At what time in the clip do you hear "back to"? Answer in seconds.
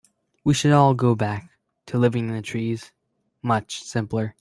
1.13-1.99